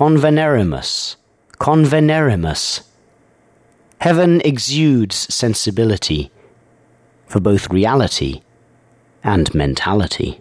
[0.00, 1.16] convenerimus,
[1.58, 2.80] convenerimus.
[3.98, 6.30] Heaven exudes sensibility
[7.26, 8.40] for both reality
[9.22, 10.40] and mentality.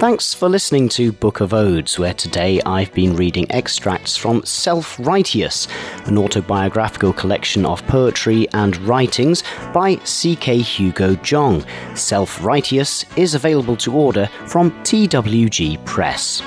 [0.00, 4.98] Thanks for listening to Book of Odes, where today I've been reading extracts from Self
[4.98, 5.68] Righteous,
[6.06, 9.44] an autobiographical collection of poetry and writings
[9.74, 10.60] by C.K.
[10.60, 11.66] Hugo Jong.
[11.94, 16.40] Self Righteous is available to order from TWG Press.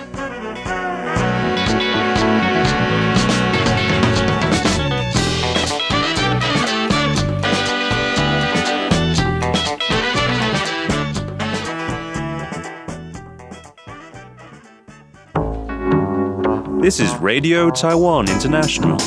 [16.83, 18.99] This is Radio Taiwan International.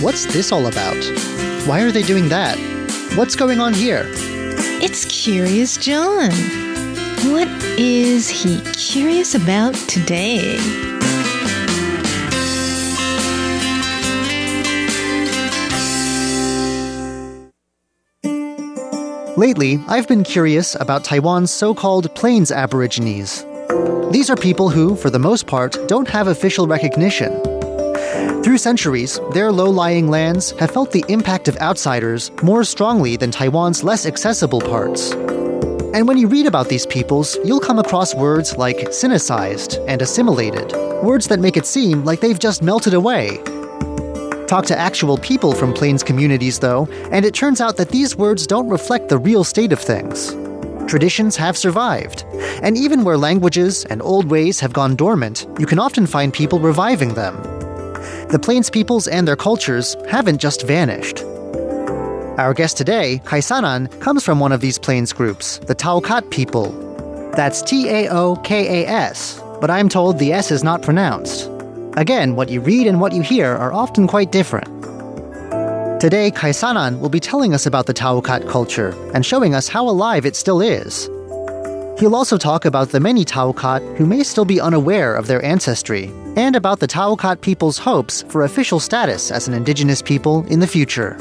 [0.00, 0.94] What's this all about?
[1.66, 2.56] Why are they doing that?
[3.16, 4.04] What's going on here?
[4.80, 6.30] It's Curious John.
[7.32, 10.58] What is he curious about today?
[19.36, 23.44] Lately, I've been curious about Taiwan's so called Plains Aborigines.
[24.10, 27.40] These are people who, for the most part, don't have official recognition.
[28.42, 33.30] Through centuries, their low lying lands have felt the impact of outsiders more strongly than
[33.30, 35.12] Taiwan's less accessible parts.
[35.94, 40.72] And when you read about these peoples, you'll come across words like sinicized and assimilated,
[41.02, 43.38] words that make it seem like they've just melted away.
[44.46, 48.46] Talk to actual people from Plains communities, though, and it turns out that these words
[48.46, 50.36] don't reflect the real state of things.
[50.86, 52.24] Traditions have survived,
[52.62, 56.58] and even where languages and old ways have gone dormant, you can often find people
[56.58, 57.34] reviving them.
[58.28, 61.22] The Plains peoples and their cultures haven't just vanished.
[62.38, 66.70] Our guest today, Kaisanan, comes from one of these Plains groups, the Taokas people.
[67.32, 71.50] That's T A O K A S, but I'm told the S is not pronounced.
[71.96, 74.66] Again, what you read and what you hear are often quite different.
[75.98, 80.26] Today, Kaisanan will be telling us about the Taokas culture and showing us how alive
[80.26, 81.08] it still is.
[81.98, 86.12] He'll also talk about the many Taokas who may still be unaware of their ancestry,
[86.36, 90.66] and about the Taokas people's hopes for official status as an indigenous people in the
[90.66, 91.16] future.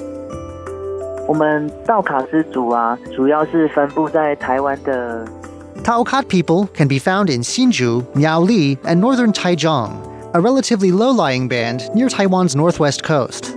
[5.78, 11.47] Taokas people can be found in Hsinchu, Miaoli, and northern Taichung, a relatively low lying
[11.47, 13.56] band near Taiwan's northwest coast.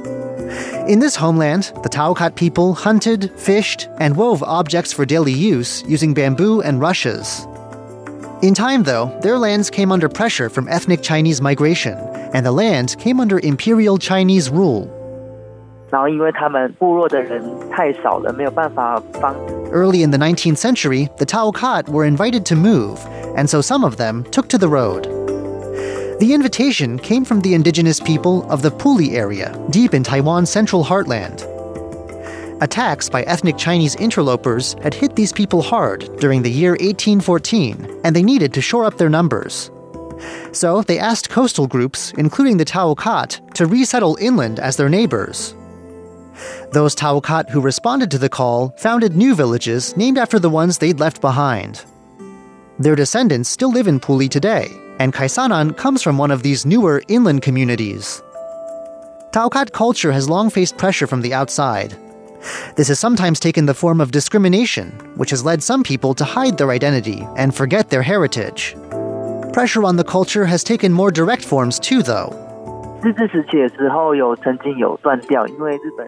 [0.89, 6.15] In this homeland, the Taokas people hunted, fished, and wove objects for daily use using
[6.15, 7.47] bamboo and rushes.
[8.41, 11.99] In time, though, their lands came under pressure from ethnic Chinese migration,
[12.33, 14.89] and the land came under imperial Chinese rule.
[19.71, 22.99] Early in the 19th century, the Taokas were invited to move,
[23.37, 25.18] and so some of them took to the road.
[26.19, 30.85] The invitation came from the indigenous people of the Puli area, deep in Taiwan's central
[30.85, 31.47] heartland.
[32.61, 38.17] Attacks by ethnic Chinese interlopers had hit these people hard during the year 1814, and
[38.17, 39.71] they needed to shore up their numbers.
[40.51, 45.55] So they asked coastal groups, including the Taokas, to resettle inland as their neighbors.
[46.73, 50.99] Those Taokas who responded to the call founded new villages named after the ones they'd
[50.99, 51.85] left behind.
[52.81, 54.69] Their descendants still live in Puli today,
[54.99, 58.23] and Kaisanan comes from one of these newer inland communities.
[59.31, 61.97] Taokas culture has long faced pressure from the outside.
[62.77, 66.57] This has sometimes taken the form of discrimination, which has led some people to hide
[66.57, 68.77] their identity and forget their heritage.
[69.53, 72.29] Pressure on the culture has taken more direct forms too, though.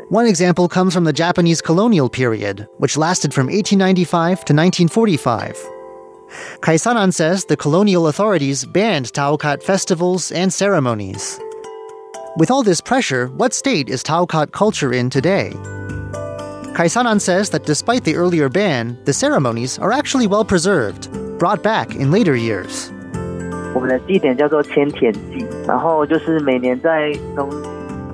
[0.09, 5.80] One example comes from the Japanese colonial period, which lasted from 1895 to 1945.
[6.61, 11.41] Kaisanan says the colonial authorities banned Taokas festivals and ceremonies.
[12.37, 15.51] With all this pressure, what state is Taokas culture in today?
[16.75, 21.95] Kaisanan says that despite the earlier ban, the ceremonies are actually well preserved, brought back
[21.95, 22.91] in later years.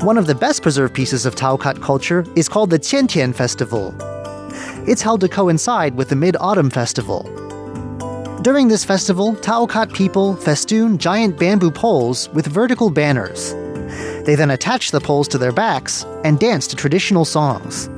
[0.02, 3.94] one of the best preserved pieces of Taokas culture is called the Qiantian Festival.
[4.86, 7.45] It's held to coincide with the Mid Autumn Festival.
[8.46, 13.52] During this festival, Taokas people festoon giant bamboo poles with vertical banners.
[14.24, 17.88] They then attach the poles to their backs and dance to traditional songs.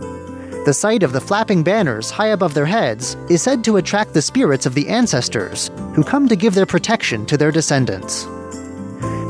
[0.65, 4.23] The sight of the flapping banners high above their heads is said to attract the
[4.23, 8.25] spirits of the ancestors, who come to give their protection to their descendants.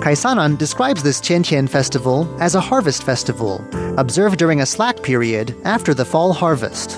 [0.05, 3.65] Kaisanan describes this Qiantian festival as a harvest festival,
[3.99, 6.97] observed during a slack period after the fall harvest.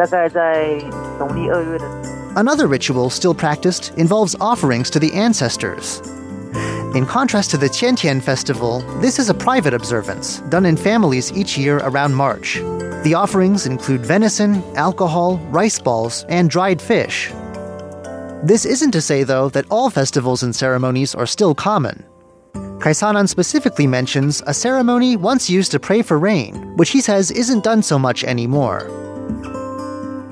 [0.00, 0.78] 大概在
[1.18, 1.84] 农历二月的。
[2.34, 6.00] Another ritual still practiced involves offerings to the ancestors.
[6.94, 11.58] In contrast to the Qiantian festival, this is a private observance done in families each
[11.58, 12.62] year around March.
[13.04, 17.30] The offerings include venison, alcohol, rice balls, and dried fish.
[18.42, 22.02] This isn't to say, though, that all festivals and ceremonies are still common.
[22.78, 27.64] Kaisanan specifically mentions a ceremony once used to pray for rain, which he says isn't
[27.64, 29.09] done so much anymore.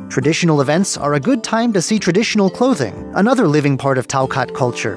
[0.09, 4.55] Traditional events are a good time to see traditional clothing, another living part of Taokas
[4.55, 4.97] culture.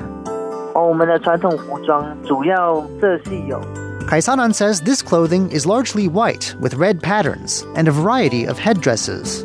[4.07, 9.43] Kaisanan says this clothing is largely white with red patterns and a variety of headdresses.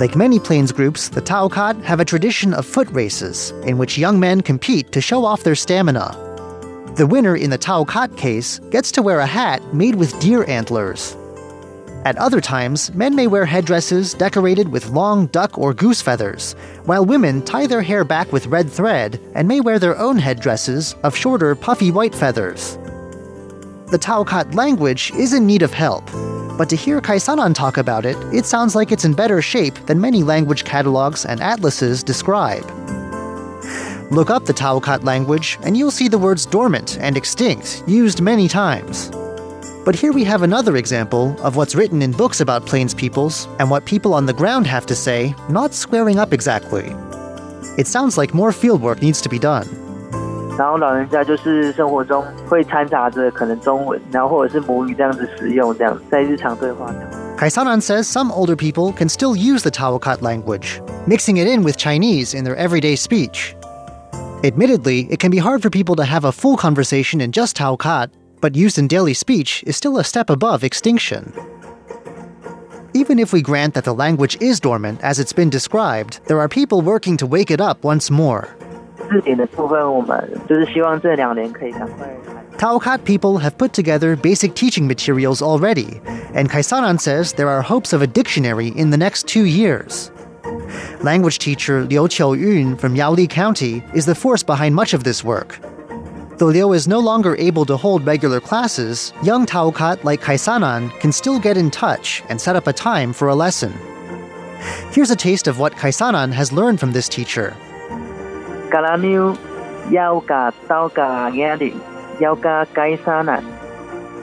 [0.00, 4.18] Like many plains groups, the Taokas have a tradition of foot races in which young
[4.18, 6.10] men compete to show off their stamina.
[6.96, 11.16] The winner in the Taokas case gets to wear a hat made with deer antlers.
[12.08, 16.54] At other times, men may wear headdresses decorated with long duck or goose feathers,
[16.86, 20.94] while women tie their hair back with red thread and may wear their own headdresses
[21.02, 22.78] of shorter, puffy white feathers.
[23.90, 26.06] The Taokas language is in need of help,
[26.56, 30.00] but to hear Kaisanan talk about it, it sounds like it's in better shape than
[30.00, 32.64] many language catalogs and atlases describe.
[34.10, 38.48] Look up the Taokas language, and you'll see the words dormant and extinct used many
[38.48, 39.10] times.
[39.88, 43.70] But here we have another example of what's written in books about plains peoples and
[43.70, 46.94] what people on the ground have to say, not squaring up exactly.
[47.78, 49.66] It sounds like more fieldwork needs to be done.
[50.58, 57.00] 然后老人家就是生活中会掺杂着可能中文，然后或者是母语这样子使用，这样在日常对话中。
[57.38, 62.34] Kaisanan says some older people can still use the Taokas language, mixing it in with Chinese
[62.34, 63.54] in their everyday speech.
[64.44, 68.10] Admittedly, it can be hard for people to have a full conversation in just Taokas
[68.40, 71.32] but used in daily speech, is still a step above extinction.
[72.94, 76.48] Even if we grant that the language is dormant as it's been described, there are
[76.48, 78.56] people working to wake it up once more.
[82.58, 86.00] Taokas people have put together basic teaching materials already,
[86.34, 90.10] and Kaisanan says there are hopes of a dictionary in the next two years.
[91.02, 95.60] Language teacher Liu yun from Miaoli County is the force behind much of this work.
[96.38, 101.10] Though Liu is no longer able to hold regular classes, young Taokas like Kaisanan can
[101.10, 103.72] still get in touch and set up a time for a lesson.
[104.92, 107.56] Here's a taste of what Kaisanan has learned from this teacher.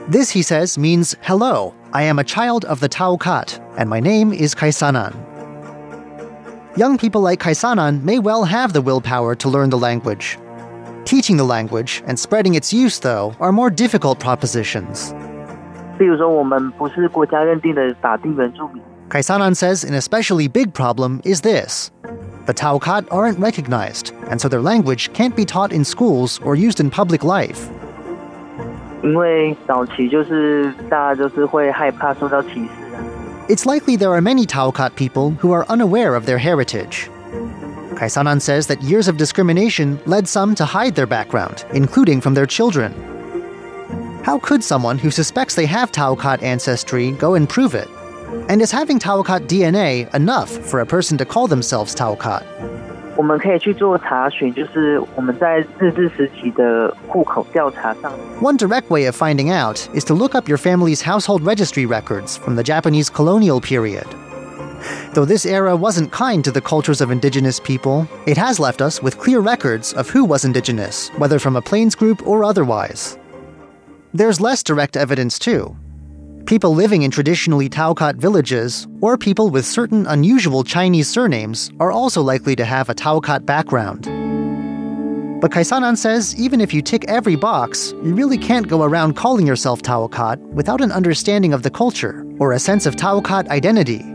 [0.08, 1.74] This, he says, means hello.
[1.92, 5.14] I am a child of the Taokas, and my name is Kaisanan.
[6.78, 10.38] Young people like Kaisanan may well have the willpower to learn the language,
[11.06, 15.14] Teaching the language and spreading its use, though, are more difficult propositions.
[19.10, 21.92] Kaisanan says an especially big problem is this.
[22.48, 26.80] The Taokas aren't recognized, and so their language can't be taught in schools or used
[26.80, 27.70] in public life.
[33.48, 37.12] It's likely there are many Taokas people who are unaware of their heritage.
[37.96, 42.46] Kaisanan says that years of discrimination led some to hide their background, including from their
[42.46, 42.94] children.
[44.24, 47.88] How could someone who suspects they have Taokas ancestry go and prove it?
[48.50, 52.44] And is having Taokas DNA enough for a person to call themselves Taokas?
[58.42, 62.36] One direct way of finding out is to look up your family's household registry records
[62.36, 64.06] from the Japanese colonial period
[65.14, 69.02] Though this era wasn't kind to the cultures of indigenous people, it has left us
[69.02, 73.18] with clear records of who was indigenous, whether from a plains group or otherwise.
[74.14, 75.76] There's less direct evidence, too.
[76.46, 82.22] People living in traditionally Taokas villages, or people with certain unusual Chinese surnames, are also
[82.22, 84.06] likely to have a Taokas background.
[85.42, 89.46] But Kaisanan says even if you tick every box, you really can't go around calling
[89.46, 94.15] yourself Taokas without an understanding of the culture or a sense of Taokas identity.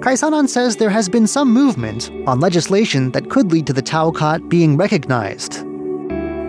[0.00, 4.46] Kaisanan says there has been some movement on legislation that could lead to the Taokas
[4.50, 5.62] being recognized.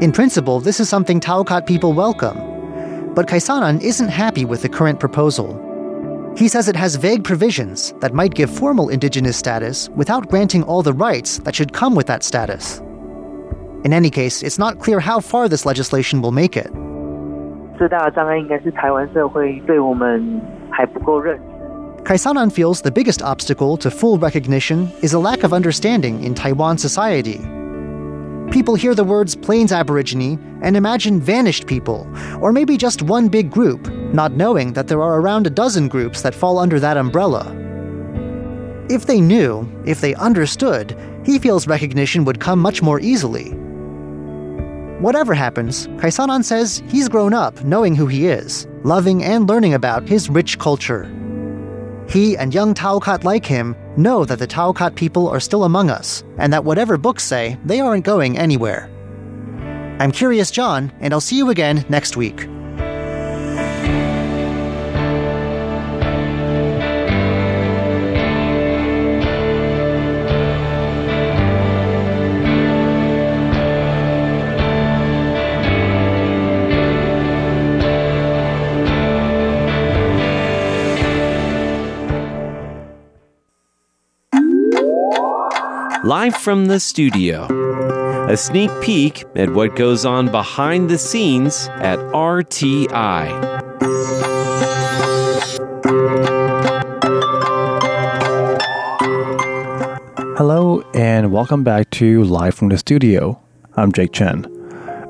[0.04, 3.14] In principle, this is something Taokas people welcome.
[3.14, 5.62] But Kaisanan isn't happy with the current proposal.
[6.36, 10.84] He says it has vague provisions that might give formal indigenous status without granting all
[10.84, 12.82] the rights that should come with that status.
[13.85, 16.71] In any case, it's not clear how far this legislation will make it.
[17.79, 21.43] 最大的障碍应该是台湾社会对我们 还不够认识。
[22.05, 26.77] Kaisanan feels the biggest obstacle to full recognition is a lack of understanding in Taiwan
[26.77, 27.41] society.
[28.51, 32.07] People hear the words Plains Aborigine and imagine vanished people,
[32.41, 36.23] or maybe just one big group, not knowing that there are around a dozen groups
[36.23, 37.55] that fall under that umbrella.
[38.91, 43.55] If they knew, if they understood, he feels recognition would come much more easily.
[45.00, 50.08] Whatever happens, Kaisanan says he's grown up knowing who he is, loving and learning about
[50.08, 51.12] his rich culture.
[52.08, 56.24] He and young Taokas like him know that the Taokas people are still among us,
[56.38, 58.90] and that whatever books say, they aren't going anywhere.
[60.00, 62.48] I'm Curious John, and I'll see you again next week.
[86.06, 87.48] Live from the studio.
[88.30, 93.26] A sneak peek at what goes on behind the scenes at RTI.
[100.38, 103.42] Hello, and welcome back to Live from the Studio.
[103.76, 104.46] I'm Jake Chen.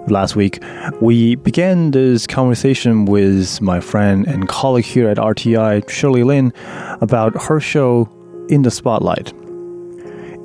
[0.08, 0.64] Last week,
[1.02, 6.54] we began this conversation with my friend and colleague here at RTI, Shirley Lin,
[7.02, 8.08] about her show
[8.48, 9.34] In the Spotlight.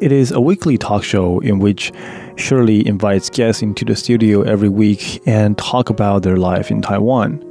[0.01, 1.93] It is a weekly talk show in which
[2.37, 7.45] Shirley invites guests into the studio every week and talk about their life in Taiwan.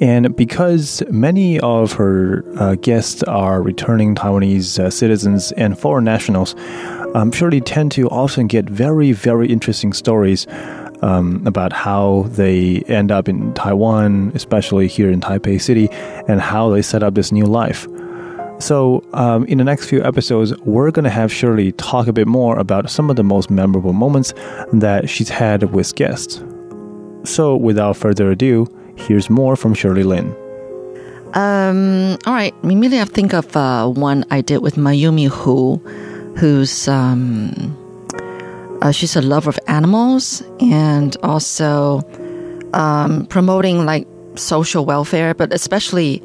[0.00, 6.56] And because many of her uh, guests are returning Taiwanese uh, citizens and foreign nationals,
[7.14, 10.48] um, Shirley tend to often get very, very interesting stories
[11.02, 15.88] um, about how they end up in Taiwan, especially here in Taipei City,
[16.26, 17.86] and how they set up this new life.
[18.58, 22.26] So, um, in the next few episodes, we're going to have Shirley talk a bit
[22.26, 24.32] more about some of the most memorable moments
[24.72, 26.42] that she's had with guests.
[27.24, 30.34] So, without further ado, here's more from Shirley Lin.
[31.34, 32.54] Um, all right.
[32.62, 35.76] Immediately, I think of uh, one I did with Mayumi Hu,
[36.38, 37.76] who's um,
[38.82, 42.02] uh, she's a lover of animals and also
[42.72, 44.06] um, promoting like
[44.36, 46.22] social welfare, but especially,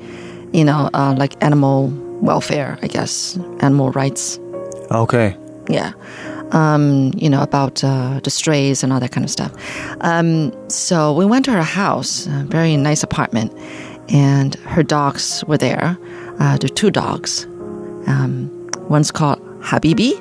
[0.54, 1.90] you know, uh, like animal
[2.22, 4.40] welfare, I guess, animal rights.
[4.92, 5.36] Okay.
[5.70, 5.94] Yeah.
[6.52, 9.54] Um, you know, about uh, the strays and all that kind of stuff.
[10.02, 13.54] Um, so we went to her house, very nice apartment,
[14.10, 15.98] and her dogs were there.
[16.40, 17.46] Uh, there are two dogs.
[18.08, 18.50] Um,
[18.90, 20.18] one's called Habibi,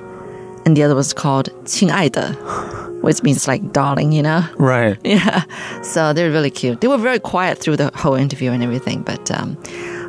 [0.66, 4.44] and the other one's called Qing'aide, which means like darling, you know?
[4.58, 4.98] Right.
[5.04, 5.44] Yeah.
[5.82, 6.82] So they're really cute.
[6.82, 9.56] They were very quiet through the whole interview and everything, but um,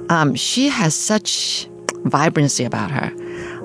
[0.09, 1.69] um, she has such
[2.05, 3.11] vibrancy about her.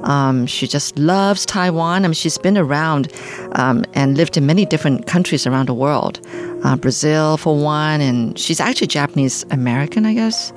[0.04, 2.04] Um, she just loves Taiwan.
[2.04, 3.12] I mean, she's been around
[3.52, 6.20] um, and lived in many different countries around the world.
[6.62, 10.52] Uh, Brazil, for one, and she's actually Japanese American, I guess.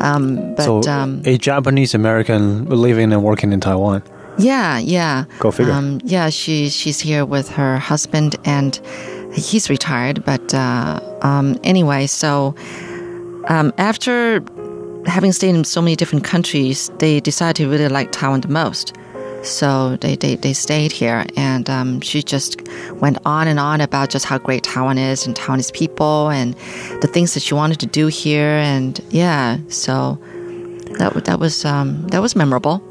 [0.00, 4.02] Um, but so, um, a Japanese American living and working in Taiwan.
[4.38, 5.24] yeah, yeah.
[5.38, 5.72] Go figure.
[5.72, 8.80] Um, yeah, she she's here with her husband, and
[9.32, 10.24] he's retired.
[10.24, 12.54] But uh, um, anyway, so
[13.48, 14.40] um, after
[15.06, 18.94] having stayed in so many different countries, they decided to really like Taiwan the most.
[19.42, 22.62] So they, they, they stayed here, and um, she just
[22.94, 26.54] went on and on about just how great Taiwan is and Taiwanese people and
[27.02, 28.56] the things that she wanted to do here.
[28.56, 30.18] And yeah, so
[30.98, 32.82] that that was um, that was memorable.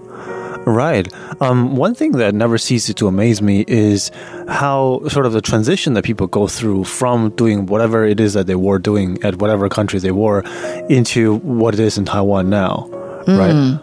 [0.66, 1.12] Right.
[1.42, 4.12] Um, one thing that never ceases to amaze me is
[4.48, 8.48] how sort of the transition that people go through from doing whatever it is that
[8.48, 10.42] they were doing at whatever country they were
[10.90, 12.88] into what it is in Taiwan now.
[13.28, 13.80] Right.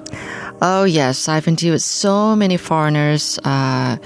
[0.62, 1.28] Oh, yes.
[1.28, 3.96] I've interviewed with so many foreigners uh,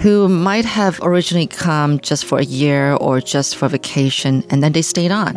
[0.00, 4.72] who might have originally come just for a year or just for vacation, and then
[4.72, 5.36] they stayed on.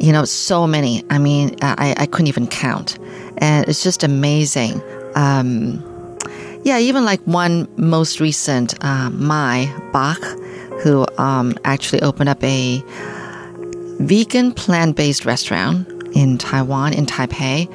[0.00, 1.04] You know, so many.
[1.10, 2.98] I mean, I, I couldn't even count.
[3.38, 4.82] And it's just amazing.
[5.14, 5.82] Um,
[6.64, 9.10] yeah, even like one most recent, uh,
[9.92, 10.22] Bach,
[10.82, 12.82] who um, actually opened up a
[14.00, 17.68] vegan plant based restaurant in Taiwan, in Taipei.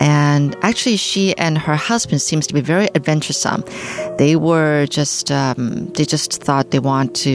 [0.00, 3.64] And actually, she and her husband seems to be very adventuresome.
[4.18, 7.30] They were just, um, they just thought they want to,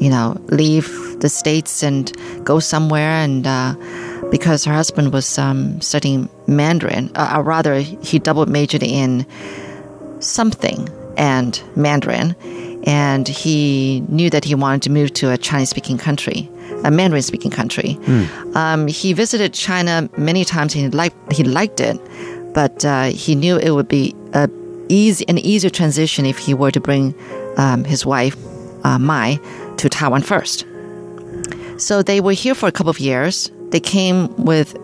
[0.00, 0.88] you know, leave
[1.20, 2.12] the States and
[2.44, 3.10] go somewhere.
[3.10, 3.76] And uh,
[4.32, 9.24] because her husband was um, studying Mandarin, uh, or rather, he double majored in
[10.18, 12.34] something and Mandarin.
[12.84, 16.48] and he knew that he wanted to move to a Chinese speaking country,
[16.84, 17.96] a Mandarin speaking country.
[18.56, 21.96] Um, he visited China many times and he liked, he liked it,
[22.54, 24.48] but uh, he knew it would be a
[24.88, 27.14] easy, an easier transition if he were to bring
[27.56, 28.36] um, his wife,
[28.84, 29.38] uh, Mai,
[29.76, 30.66] to Taiwan first.
[31.76, 33.50] So they were here for a couple of years.
[33.72, 34.76] They came with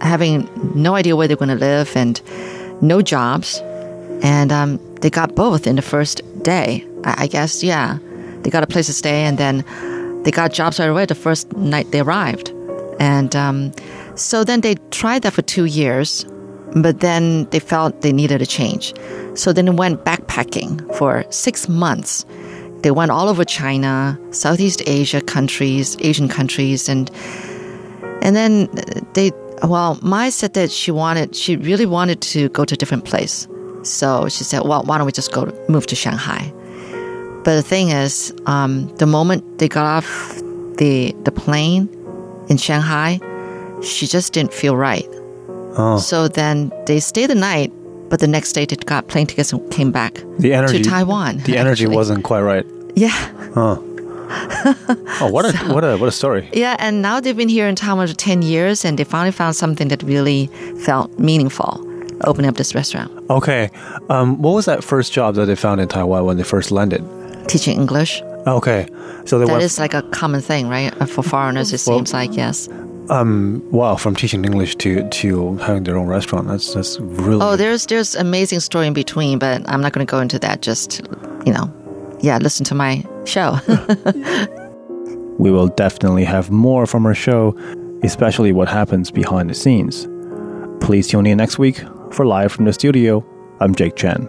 [0.00, 2.20] having no idea where they're going to live and
[2.80, 3.60] no jobs.
[4.22, 6.86] And um, they got both in the first day.
[7.04, 7.98] I, I guess, yeah.
[8.42, 9.64] They got a place to stay and then
[10.22, 12.50] they got jobs right away the first night they arrived.
[13.00, 13.72] And um,
[14.14, 16.24] so then they tried that for two years,
[16.76, 18.94] but then they felt they needed a change.
[19.34, 22.24] So then they went backpacking for six months.
[22.82, 27.10] They went all over China, Southeast Asia countries, Asian countries, and
[28.24, 28.68] and then
[29.12, 29.30] they
[29.62, 33.46] well, Mai said that she wanted she really wanted to go to a different place.
[33.82, 36.52] So she said, Well, why don't we just go to, move to Shanghai?
[37.44, 40.36] But the thing is, um, the moment they got off
[40.78, 41.88] the the plane
[42.48, 43.20] in Shanghai,
[43.82, 45.06] she just didn't feel right.
[45.76, 45.98] Oh.
[45.98, 47.72] So then they stayed the night,
[48.08, 51.38] but the next day they got plane tickets and came back The energy to Taiwan.
[51.38, 51.96] The energy actually.
[51.96, 52.66] wasn't quite right.
[52.96, 53.12] Yeah.
[55.20, 56.48] Oh, what a what a what a story.
[56.52, 59.54] Yeah, and now they've been here in Taiwan for 10 years and they finally found
[59.56, 60.46] something that really
[60.84, 61.80] felt meaningful,
[62.24, 63.70] opening up this restaurant, Okay.
[64.08, 67.02] Um, what was that first job that they found in Taiwan when they first landed?
[67.46, 68.22] teaching English.
[68.46, 68.86] Okay.
[69.26, 70.92] So they That is like a common thing, right?
[71.00, 72.68] Uh, For foreigners, it seems like, yes.
[73.10, 76.48] um wow, from teaching English to to having their own restaurant.
[76.48, 80.10] That's that's really Oh, there's there's amazing story in between, but I'm not going to
[80.10, 80.62] go into that.
[80.62, 81.02] Just,
[81.46, 81.68] you know,
[82.20, 83.58] yeah, listen to my show.
[85.38, 87.56] We will definitely have more from our show,
[88.02, 90.06] especially what happens behind the scenes.
[90.80, 93.24] Please tune in next week for Live from the Studio.
[93.60, 94.28] I'm Jake Chen.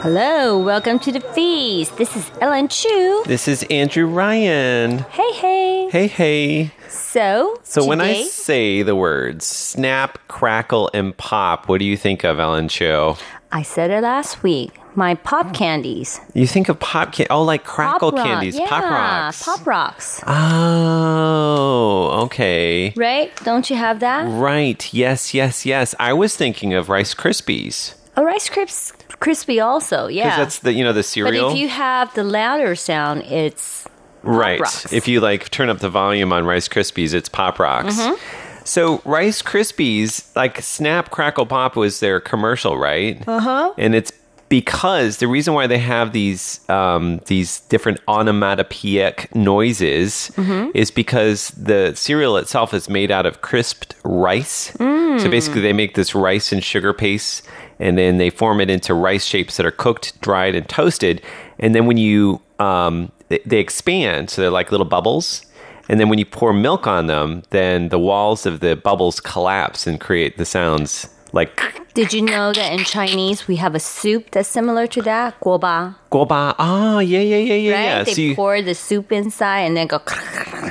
[0.00, 1.96] Hello, welcome to the feast.
[1.96, 3.24] This is Ellen Chu.
[3.26, 4.98] This is Andrew Ryan.
[4.98, 5.88] Hey, hey.
[5.90, 6.70] Hey, hey.
[6.88, 12.24] So, So when I say the words snap, crackle, and pop, what do you think
[12.24, 13.14] of, Ellen Chu?
[13.50, 14.72] I said it last week.
[14.94, 18.26] My pop candies, You think of pop can oh, like crackle pop rock.
[18.26, 19.42] candies, yeah, pop rocks.
[19.44, 20.20] pop rocks.
[20.26, 22.92] Oh, okay.
[22.96, 23.32] Right?
[23.44, 24.26] Don't you have that?
[24.28, 24.92] Right.
[24.92, 25.94] Yes, yes, yes.
[26.00, 27.94] I was thinking of Rice Krispies.
[28.16, 30.06] Oh, Rice Crisp, crispy also.
[30.06, 30.36] Yeah.
[30.36, 31.48] that's the you know the cereal.
[31.48, 33.86] but if you have the louder sound, it's
[34.22, 34.60] right.
[34.60, 34.92] Rocks.
[34.92, 37.98] If you like turn up the volume on Rice Krispies, it's Pop Rocks.
[37.98, 38.64] Mm-hmm.
[38.64, 43.26] So Rice Krispies, like Snap Crackle Pop was their commercial, right?
[43.26, 43.72] Uh-huh.
[43.78, 44.12] And it's
[44.50, 50.70] because the reason why they have these um, these different onomatopoeic noises Mm-hmm.
[50.74, 54.70] is because the cereal itself is made out of crisped rice.
[54.72, 55.20] Mm.
[55.20, 57.44] So basically, they make this rice and sugar paste,
[57.78, 61.22] and then they form it into rice shapes that are cooked, dried, and toasted.
[61.58, 65.44] And then when you um, they, they expand, so they're like little bubbles.
[65.90, 69.86] And then when you pour milk on them, then the walls of the bubbles collapse
[69.86, 71.60] and create the sounds like
[71.94, 75.38] Did you know that in Chinese we have a soup that's similar to that?
[75.40, 75.94] Guoba.
[76.10, 76.54] guoba.
[76.58, 77.84] Oh, yeah, yeah, yeah, yeah, Right?
[77.84, 78.02] yeah.
[78.04, 80.00] They So you, pour the soup inside and then go.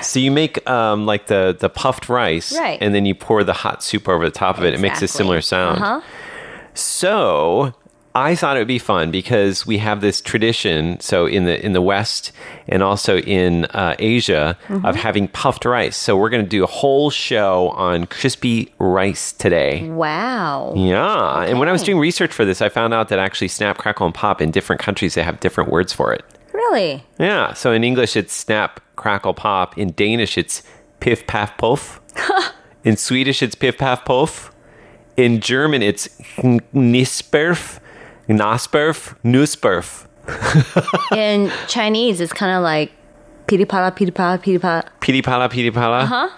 [0.01, 2.77] so you make um, like the the puffed rice, Right.
[2.81, 4.73] and then you pour the hot soup over the top of it.
[4.73, 5.81] It makes a similar sound.
[5.81, 6.01] Uh-huh.
[6.77, 7.73] So
[8.17, 10.99] I thought it would be fun because we have this tradition.
[10.99, 12.31] So in the in the West
[12.67, 15.95] and also in uh, Asia of having puffed rice.
[15.95, 19.87] So we're going to do a whole show on crispy rice today.
[19.89, 20.73] Wow.
[20.75, 23.77] Yeah, and when I was doing research for this, I found out that actually snap,
[23.77, 26.25] crackle, and pop in different countries they have different words for it.
[26.53, 27.03] Really?
[27.19, 29.77] Yeah, so in English it's snap, crackle, pop.
[29.77, 30.63] In Danish it's
[30.99, 32.01] piff, paff, puff.
[32.83, 34.51] in Swedish it's piff, paff, puff.
[35.17, 36.07] In German it's
[36.73, 37.79] nisperf,
[38.29, 40.05] nasperf, nusperf.
[41.17, 42.91] In Chinese, it's kind of like
[43.47, 44.83] piri pala, piri pala, piri pala.
[44.99, 45.99] Piri pala, piri pala.
[46.03, 46.29] Uh-huh.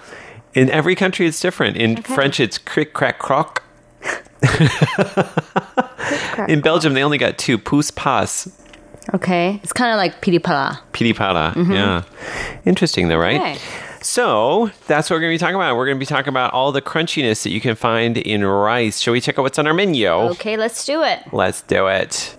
[0.54, 1.76] In every country it's different.
[1.76, 3.63] In French it's cric, crack, croc.
[6.48, 8.50] in Belgium they only got two, pouce, passe.
[9.13, 9.60] Okay.
[9.63, 10.80] It's kind of like piripara.
[10.94, 11.56] Piripara.
[11.70, 12.04] Yeah.
[12.65, 13.42] Interesting, though, right?
[13.42, 13.58] Okay.
[14.10, 15.76] So that's what we're going to be talking about.
[15.76, 19.02] We're going to be talking about all the crunchiness that you can find in rice.
[19.02, 20.10] Shall we check out what's on our menu?
[20.10, 21.22] Okay, let's do it.
[21.32, 22.36] Let's do it.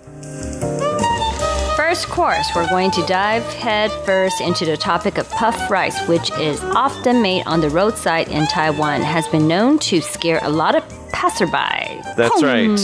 [1.76, 6.32] First course, we're going to dive head first into the topic of puff rice, which
[6.40, 10.74] is often made on the roadside in Taiwan, has been known to scare a lot
[10.74, 12.02] of passerby.
[12.16, 12.78] That's right.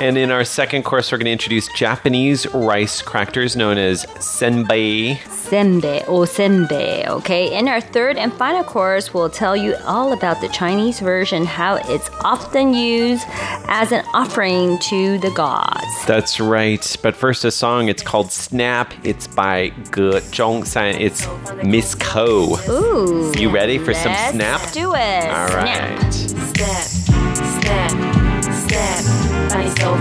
[0.00, 5.16] And in our second course, we're going to introduce Japanese rice crackers known as senbei.
[5.46, 7.56] Senbei or senbei, okay?
[7.56, 11.76] In our third and final course, we'll tell you all about the Chinese version, how
[11.76, 13.24] it's often used
[13.68, 15.86] as an offering to the gods.
[16.06, 16.96] That's right.
[17.02, 17.88] But first, a song.
[17.88, 18.92] It's called Snap.
[19.04, 21.00] It's by Ge Zhongsan.
[21.00, 21.26] It's
[21.64, 22.58] Miss Ko.
[22.68, 23.32] Ooh.
[23.38, 24.72] You ready for some let's snap?
[24.72, 25.30] do it.
[25.30, 25.56] All right.
[25.56, 26.02] Snap.
[26.02, 26.12] right.
[26.12, 27.15] snap, snap, snap，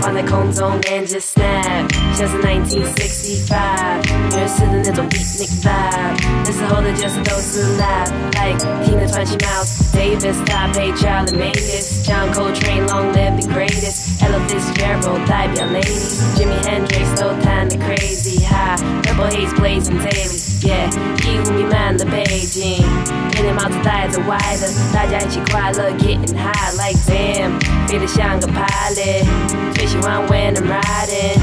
[0.05, 1.89] on the cone zone and just snap.
[2.17, 4.05] Just a 1965.
[4.37, 6.45] You're sitting in the beatnik vibe.
[6.45, 8.09] This is holding just those who laugh.
[8.35, 14.21] Like Tina Twenty Miles, Davis, Type A, Charlie Mingus, John Coltrane, long live the greatest.
[14.21, 15.97] Ella Fitzgerald, type your lady.
[16.37, 18.77] Jimi Hendrix, no time to crazy high.
[19.03, 20.37] Purple haze blazing daily.
[20.61, 20.85] Yeah,
[21.25, 27.58] you me man the paging 景，天天帽子戴着歪的，大家一起快乐 getting high like damn，
[27.88, 29.24] 飞得像个 pilot，
[29.74, 31.38] 最喜欢 when I'm riding，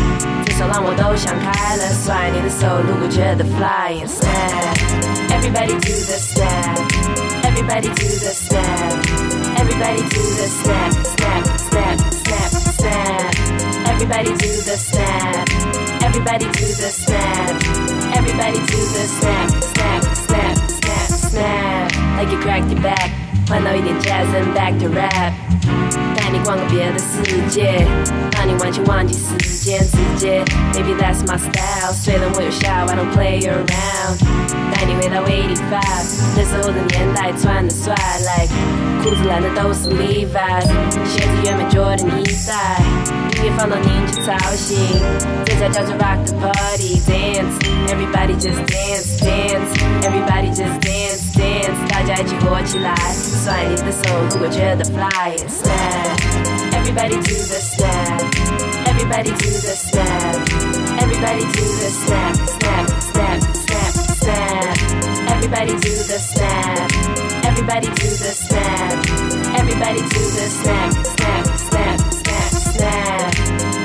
[0.46, 12.50] 至少让我都想开了，甩你的手，如果觉得 flying snap，everybody do the snap，everybody do the snap，everybody do the snap snap snap snap
[12.80, 15.50] snap。Everybody do the snap.
[16.02, 17.56] Everybody do the snap.
[18.14, 20.56] Everybody do the snap, snap, snap,
[21.32, 21.92] snap, snap.
[22.18, 23.12] Like you cracked your back.
[23.48, 25.34] 换到一点 jazz and back to rap.
[26.16, 27.86] 带你逛个别的世界，
[28.34, 30.44] 让你完全忘记时间，直接。
[30.74, 31.94] Maybe that's my style.
[31.94, 34.20] 虽然我有笑，I don't play around.
[34.74, 35.80] 带你回到85，
[36.36, 38.54] 那时候的年代穿的帅，like
[39.02, 40.68] 裤子蓝的都是 Levi's，
[41.06, 42.82] 鞋子原本 Jordan 一代。
[43.38, 44.78] 音乐放到您去操心，
[45.46, 51.11] 这才叫做 rock the party dance。Everybody just dance dance。Everybody just dance
[51.62, 51.88] dance。
[51.90, 52.96] 大家一起活起来，
[53.44, 65.74] 甩你的手，如果觉得 fly snap。Everybody do the snap。Everybody do the snap。Everybody do the snap snap snap snap snap。Everybody
[65.74, 66.92] do the snap.
[67.44, 68.98] Everybody do the snap.
[69.58, 73.34] Everybody do the snap, snap, snap, snap, snap.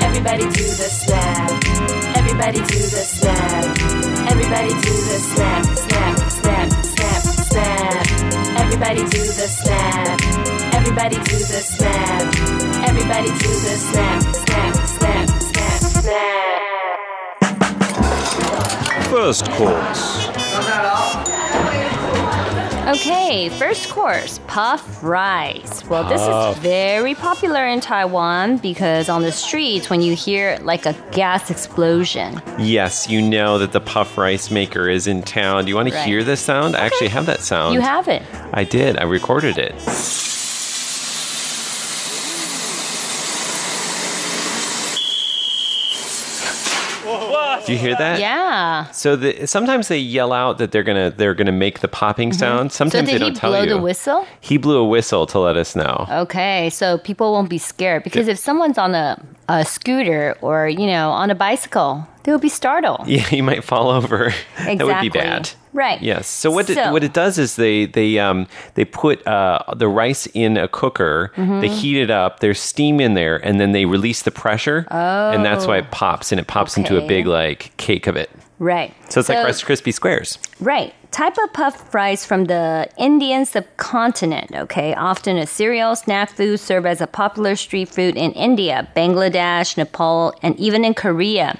[0.02, 1.50] Everybody do the snap.
[2.16, 3.64] Everybody do the snap.
[4.30, 5.64] Everybody do the snap,
[8.79, 10.21] Everybody do the snap.
[10.75, 12.21] Everybody do the snap.
[12.87, 16.61] Everybody do the snap, snap, snap, snap, snap.
[19.09, 20.27] First course.
[22.87, 25.83] Okay, first course, puff rice.
[25.89, 30.85] Well, this is very popular in Taiwan because on the streets, when you hear like
[30.85, 35.65] a gas explosion, Yes, you know that the puff rice maker is in town.
[35.65, 36.05] Do you want to Right.
[36.05, 36.77] hear this sound?
[36.77, 37.73] I actually have that sound.
[37.73, 38.21] you have it.
[38.53, 38.97] I did.
[38.97, 39.75] I recorded it.
[47.67, 48.19] Do you hear that?
[48.19, 48.89] Yeah.
[48.91, 52.69] So the, sometimes they yell out that they're gonna they're gonna make the popping sound.
[52.69, 52.73] Mm-hmm.
[52.73, 53.57] So Sometimes did they don't tell you.
[53.57, 53.69] blow you.
[53.69, 54.25] the whistle?
[54.39, 56.07] He blew a whistle to let us know.
[56.09, 60.87] Okay, so people won't be scared because if someone's on a, a scooter or, you
[60.87, 63.07] know, on a bicycle, they'll be startled.
[63.07, 64.27] Yeah, he might fall over.
[64.57, 64.75] Exactly.
[64.77, 65.51] that would be bad.
[65.77, 66.01] Right.
[66.01, 66.27] Yes.
[66.27, 70.27] So what it, what it does is they they um they put uh the rice
[70.33, 71.59] in a cooker, Mm-hmm.
[71.61, 75.29] they heat it up, there's steam in there, and then they release the pressure, oh.
[75.31, 77.07] and that's why it pops and it pops into a Oh.
[77.07, 78.29] Big like cake of it.
[78.59, 78.91] Right.
[79.09, 80.39] So it's like Rice Krispie squares.
[80.59, 80.91] Right.
[81.11, 84.95] Type of puff rice from the Indian subcontinent, okay?
[84.95, 90.33] Often a cereal, snack food served as a popular street food in India, Bangladesh, Nepal,
[90.41, 91.57] and even in Korea.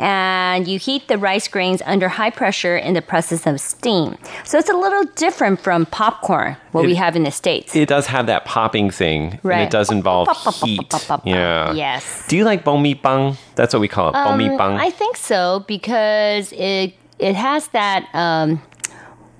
[0.00, 4.16] And you heat the rice grains under high pressure in the process of steam.
[4.44, 7.76] So it's a little different from popcorn, what we have in the States.
[7.76, 9.60] It does have that popping thing, and Right.
[9.62, 11.30] it does involve Pop, pop, pop, heat.
[11.34, 11.72] Yeah.
[11.72, 12.24] Yes.
[12.28, 13.36] Do you like bong mi bang?
[13.56, 14.78] That's what we call it, bong mi Um, bang.
[14.80, 18.62] I think so because it it has that um,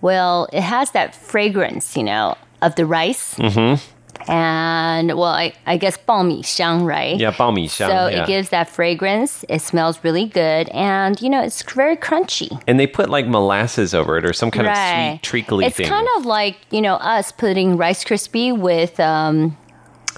[0.03, 3.35] well, it has that fragrance, you know, of the rice.
[3.37, 3.81] Mm-hmm
[4.28, 7.18] And well, I, I guess 爆米香, right?
[7.18, 7.88] yeah, bao mi xiang.
[7.88, 8.24] So yeah.
[8.24, 9.46] it gives that fragrance.
[9.50, 12.60] It smells really good, and you know it's very crunchy.
[12.68, 15.20] and they put like molasses over it or some kind of right.
[15.22, 15.88] sweet treacly it's thing.
[15.88, 19.56] kind of like you know us putting Rice Krispie with um,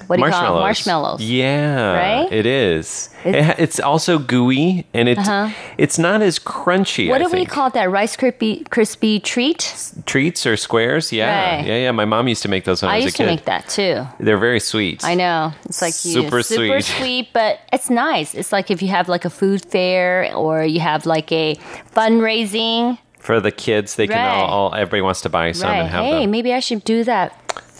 [0.06, 0.60] what do you call it?
[0.60, 1.20] Marshmallows.
[1.22, 2.32] Yeah, Right?
[2.32, 3.08] It is.
[3.24, 5.48] It- It, it's also gooey, and it Uh-huh.
[5.78, 7.08] it's not as crunchy.
[7.08, 7.88] What I do we call that?
[7.90, 9.74] Rice crispy crispy treat?
[10.06, 11.12] treats or squares?
[11.12, 11.26] Yeah,
[11.56, 11.66] Right.
[11.66, 11.90] yeah, yeah.
[11.92, 13.24] My mom used to make those when I, I was used a kid.
[13.26, 14.06] to make that too.
[14.18, 15.04] They're very sweet.
[15.04, 15.52] I know.
[15.66, 16.96] It's like you, Super super sweet.
[16.98, 18.34] sweet, but it's nice.
[18.34, 21.56] It's like if you have like a food fair or you have like a
[21.94, 22.98] fundraising.
[23.18, 24.50] For the kids, they can all, Right.
[24.50, 24.74] all.
[24.74, 25.78] Everybody wants to buy some right.
[25.80, 26.30] and have Hey, them.
[26.32, 27.32] maybe I should do that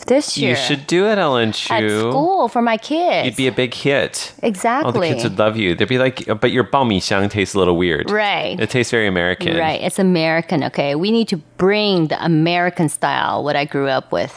[0.05, 0.51] this year.
[0.51, 1.99] You should do it, Ellen at Chu.
[2.11, 3.25] school for my kids.
[3.25, 4.33] You'd be a big hit.
[4.41, 4.85] exactly.
[4.85, 5.75] All the kids would love you.
[5.75, 8.09] They'd be like, but your bami xiang tastes a little weird.
[8.11, 8.59] Right.
[8.59, 9.57] It tastes very American.
[9.57, 10.63] Right, it's American.
[10.65, 14.33] Okay, we need to bring the American style, what I grew up with.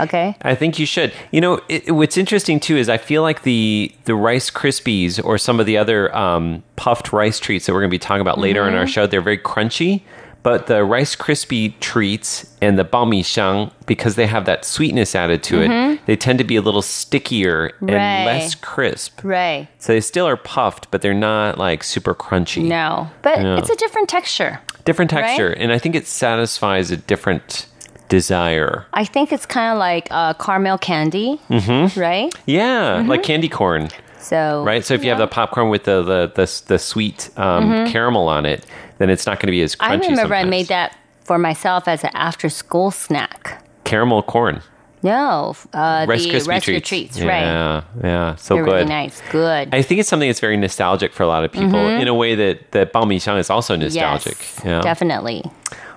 [0.00, 1.12] Okay, I think you should.
[1.32, 5.38] You know, it, what's interesting too is I feel like the the Rice Krispies or
[5.38, 8.38] some of the other um, puffed rice treats that we're going to be talking about
[8.38, 8.90] later in our Mm-hmm.
[8.90, 10.02] show, they're very crunchy.
[10.44, 15.14] But the Rice Krispie treats and the bao mi xiang, because they have that sweetness
[15.14, 17.94] added to it, they tend to be a little stickier and Mm-hmm.
[17.94, 18.24] Right.
[18.24, 19.20] less crisp.
[19.24, 19.68] right.
[19.78, 22.64] So they still are puffed, but they're not like super crunchy.
[22.64, 24.60] No, but it's a different texture.
[24.84, 25.22] Different Right?
[25.26, 25.50] texture.
[25.50, 27.66] And I think it satisfies a different
[28.08, 28.86] desire.
[28.94, 32.00] I think it's kind of like uh, caramel candy, mm-hmm.
[32.00, 32.32] right?
[32.46, 33.08] Yeah, Mm-hmm.
[33.08, 33.88] like candy corn.
[34.20, 34.84] So right?
[34.84, 38.46] So if you have the popcorn with the the the, the sweet um, caramel on
[38.46, 38.66] it,
[38.98, 39.94] then it's not going to be as crunchy.
[39.94, 40.02] Mm-hmm.
[40.04, 43.62] I remember I made that for myself as an after-school snack.
[43.84, 44.60] caramel corn,
[45.02, 46.88] No, uh, Rice the Krispie Rice treats.
[46.88, 47.84] treats, yeah, right?
[48.02, 48.72] yeah, so They're good.
[48.72, 49.22] really nice.
[49.30, 49.68] Good.
[49.74, 52.34] I think it's something that's very nostalgic for a lot of people in a way
[52.34, 54.36] that that bao mi is also nostalgic.
[54.38, 54.80] Yes, yeah.
[54.80, 55.44] definitely.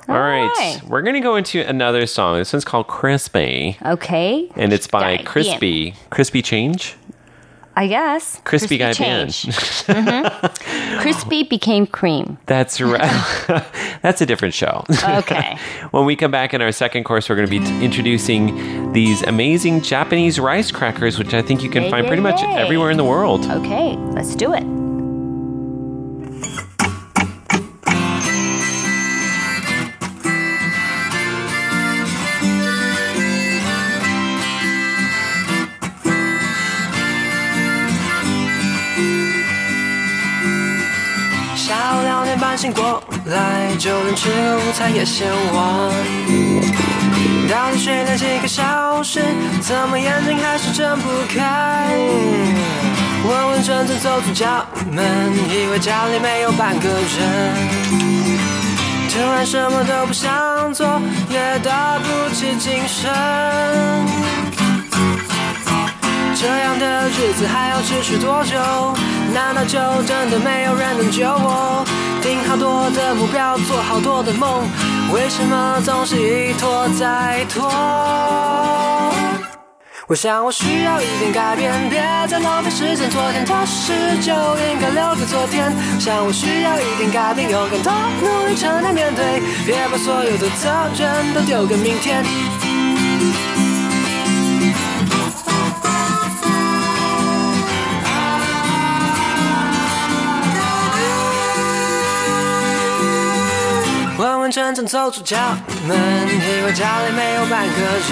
[0.10, 0.48] All right.
[0.58, 0.82] right.
[0.88, 2.38] we're going to go into another song.
[2.38, 4.52] This one's called Crispy, Okay.
[4.56, 5.94] and it's by Crispy.
[6.10, 6.96] Crispy Change.
[7.76, 8.42] I guess.
[8.44, 9.32] Crispy Guy Band.
[9.34, 9.56] change.
[9.86, 11.00] Mhm.
[11.02, 12.38] Crispy became cream.
[12.46, 13.02] That's right.
[14.02, 14.84] That's a different show.
[15.04, 15.58] Okay.
[15.92, 19.22] when we come back in our second course, we're going to be t- introducing these
[19.24, 22.90] amazing Japanese rice crackers, which I think you can Yay, find yay, pretty much everywhere
[22.92, 23.46] in the world.
[23.46, 24.81] Okay, let's do it.
[42.52, 45.90] 午两点半醒过来，就能吃个午餐也嫌晚。
[47.50, 49.22] 到底睡了几个小时？
[49.62, 51.98] 怎么眼睛还是睁不开？
[53.24, 57.56] 稳稳阵阵走出家门，以为家里没有半个人。
[59.10, 63.10] 突然什么都不想做，也打不起精神。
[66.36, 68.58] 这样的日子还要持续多久？
[69.34, 71.86] 难道就真的没有人能救我？
[72.22, 74.64] 定好多的目标，做好多的梦，
[75.12, 77.68] 为什么总是一拖再拖？
[80.08, 83.10] 我想我需要一点改变，别再浪费时间。
[83.10, 84.32] 昨天的事就
[84.70, 85.74] 应该留给昨天。
[85.96, 92.24] 我想我需要一点改变，勇敢的努力承担面对，别把所有的责任都丢给明天。
[104.52, 107.74] 真正走出家门，以为家里没有半个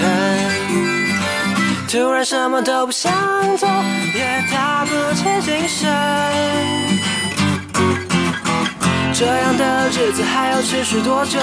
[1.86, 3.12] 突然什么都不想
[3.58, 3.68] 做，
[4.14, 5.90] 也打不起精神。
[9.12, 11.38] 这样的日子还要持续多久？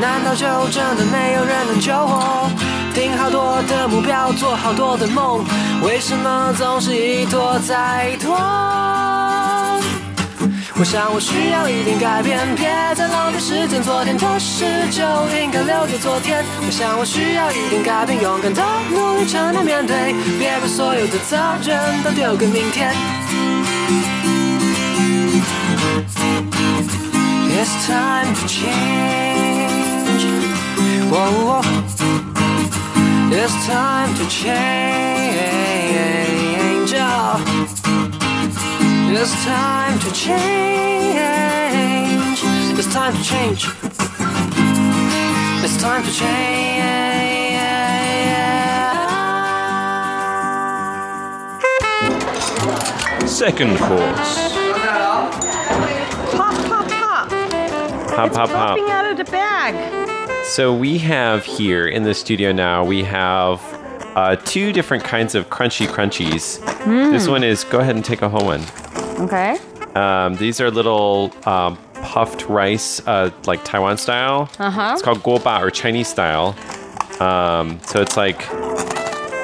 [0.00, 2.48] 难道就真的没有人能救我？
[2.94, 5.44] 定好多的目标，做好多的梦，
[5.82, 8.38] 为什么总是一拖再拖？
[10.80, 12.64] 我想我需要一点改变，别
[12.94, 13.82] 再浪费时间。
[13.82, 15.04] 昨天的事就
[15.38, 16.42] 应该留给昨天。
[16.64, 22.94] 我想我需要一点改变，勇敢的努力承担面对，别把所有的责任都丢给明天。
[27.52, 30.24] It's time to change.
[31.12, 31.64] oh oh
[33.30, 34.80] It's time to change.
[39.12, 41.18] It's time to change.
[42.78, 43.66] It's time to change.
[45.64, 46.50] It's time to change.
[53.28, 54.52] Second course.
[56.36, 57.28] Pop, pop, pop.
[57.28, 58.48] Pop, it's pop, pop.
[58.48, 59.74] popping out of the bag.
[60.44, 63.60] So we have here in the studio now, we have
[64.14, 66.60] uh, two different kinds of crunchy crunchies.
[66.84, 67.10] Hmm.
[67.12, 68.64] This one is, go ahead and take a whole one.
[69.20, 69.58] Okay.
[69.94, 74.48] Um, these are little um, puffed rice, uh, like Taiwan style.
[74.58, 74.90] Uh-huh.
[74.94, 76.56] It's called guoba or Chinese style.
[77.20, 78.40] Um, so it's like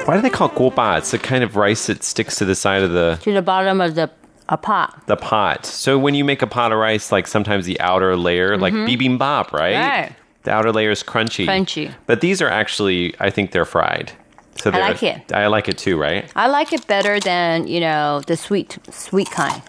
[0.07, 0.97] Why do they call it guoba?
[0.97, 3.81] It's the kind of rice that sticks to the side of the To the bottom
[3.81, 4.09] of the
[4.49, 5.05] a pot.
[5.07, 5.65] the pot.
[5.65, 8.87] So when you make a pot of rice, like sometimes the outer layer, like Mhm.
[9.19, 9.75] bibimbap, right?
[9.75, 10.11] Right.
[10.43, 11.45] The outer layer is crunchy.
[11.45, 11.93] Crunchy.
[12.05, 14.13] But these are actually, I think they're fried.
[14.59, 15.31] So I like it.
[15.31, 16.31] I like it too, right?
[16.35, 19.61] I like it better than you know the sweet sweet kind,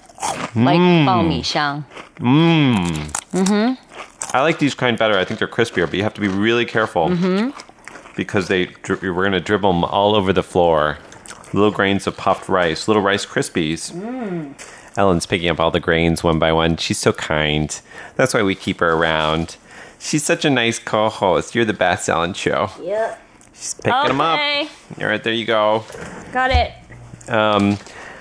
[0.56, 1.44] like mm.
[1.44, 1.84] shang.
[2.16, 2.86] Mmm.
[3.32, 3.78] Mhm.
[4.32, 5.18] I like these kind better.
[5.18, 7.50] I think they're crispier, but you have to be really careful mm-hmm.
[8.16, 10.98] because they we're going to dribble them all over the floor.
[11.54, 13.90] Little grains of puffed rice, little rice krispies.
[13.92, 14.54] Mm.
[14.98, 16.76] Ellen's picking up all the grains one by one.
[16.76, 17.80] She's so kind.
[18.16, 19.56] That's why we keep her around.
[19.98, 21.54] She's such a nice co-host.
[21.54, 22.66] You're the best, Ellen Chu.
[22.82, 23.16] Yeah.
[23.58, 24.34] She's picking them up.
[24.38, 24.68] Okay.
[25.00, 25.84] All right, there you go.
[26.32, 26.72] Got it.
[27.28, 27.76] Um,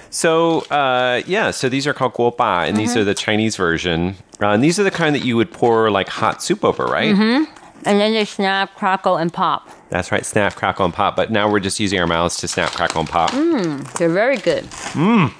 [0.09, 3.01] so uh, yeah, so these are called guoba, and these Mhm.
[3.01, 4.15] are the Chinese version.
[4.41, 7.13] Uh, and these are the kind that you would pour like hot soup over, right?
[7.15, 7.51] Mm-hmm.
[7.85, 9.69] And then they snap, crackle, and pop.
[9.89, 11.15] That's right, snap, crackle, and pop.
[11.15, 13.31] But now we're just using our mouths to snap, crackle, and pop.
[13.31, 14.65] Mmm, they're very good.
[14.93, 15.31] Mmm.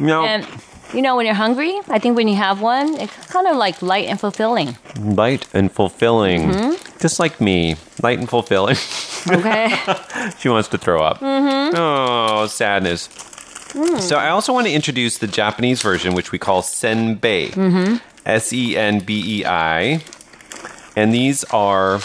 [0.00, 0.46] No, And
[0.94, 3.80] you know, when you're hungry, I think when you have one, it's kind of like
[3.82, 4.76] light and fulfilling.
[5.00, 7.00] light and fulfilling, Mhm.
[7.00, 8.76] just like me, light and fulfilling.
[9.28, 9.74] Okay.
[10.38, 11.20] she wants to throw up.
[11.20, 11.72] Mhm.
[11.74, 13.08] Oh, sadness.
[13.72, 14.00] Mm.
[14.00, 17.52] So I also want to introduce the Japanese version, which we call senbei.
[17.54, 18.00] Mhm.
[18.26, 20.02] S E N B E I.
[20.94, 22.00] And these are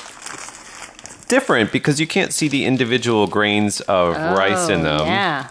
[1.28, 5.08] different because you can't see the individual grains of rice in Oh, them.
[5.08, 5.46] Yeah.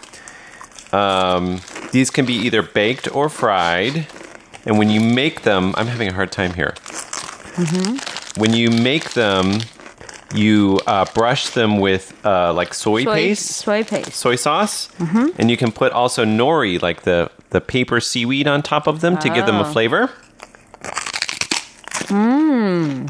[0.97, 4.07] Um, these can be either baked or fried.
[4.65, 6.73] And when you make them, I'm having a hard time here.
[7.57, 8.41] Mm-hmm.
[8.41, 9.59] When you make them,
[10.33, 14.13] you uh, brush them with uh, like soy, Soy- paste, Soy paste.
[14.13, 15.33] soy sauce, Mhm.
[15.39, 19.17] and you can put also nori, like the the paper seaweed, on top of them
[19.23, 19.71] to give them a Oh.
[19.71, 20.09] flavor.
[22.11, 23.07] Mmm.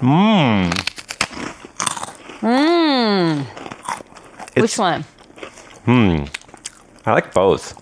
[0.00, 0.72] Mmm.
[2.42, 3.46] Mmm.
[4.60, 5.04] Which one?
[5.86, 6.24] Hmm.
[7.06, 7.80] I like both.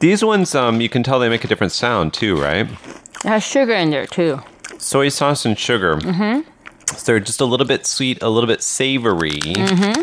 [0.00, 2.68] These ones, um, you can tell they make a different sound too, right?
[2.70, 4.40] It has sugar in there too.
[4.78, 5.96] Soy sauce and sugar.
[5.96, 6.48] Mm-hmm.
[6.94, 9.30] So they're just a little bit sweet, a little bit savory.
[9.40, 10.02] Mm-hmm.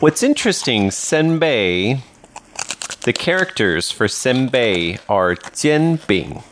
[0.00, 2.00] What's interesting, senbei,
[3.02, 6.42] the characters for senbei are jianbing.